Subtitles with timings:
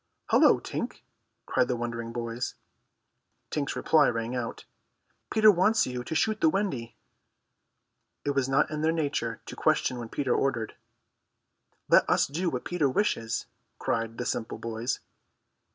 [0.31, 1.03] "Hullo, Tink,"
[1.45, 2.55] cried the wondering boys.
[3.51, 4.65] Tink's reply rang out:
[5.29, 6.95] "Peter wants you to shoot the Wendy."
[8.25, 10.73] It was not in their nature to question when Peter ordered.
[11.87, 13.45] "Let us do what Peter wishes!"
[13.77, 15.01] cried the simple boys.